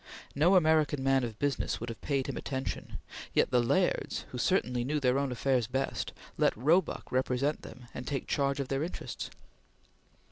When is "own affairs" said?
5.19-5.67